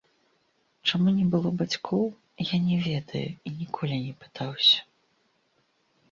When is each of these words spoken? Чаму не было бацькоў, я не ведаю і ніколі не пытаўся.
Чаму 0.91 1.09
не 1.17 1.25
было 1.33 1.49
бацькоў, 1.59 2.05
я 2.53 2.57
не 2.69 2.77
ведаю 2.87 3.21
і 3.49 3.51
ніколі 3.59 3.99
не 4.05 4.13
пытаўся. 4.23 4.79